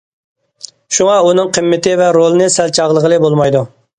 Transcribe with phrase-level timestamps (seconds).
[0.97, 3.65] شۇڭا ئۇنىڭ قىممىتى ۋە رولىنى سەل چاغلىغىلى بولمايدۇ.